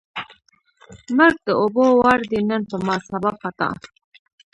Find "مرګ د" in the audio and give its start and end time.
1.17-1.49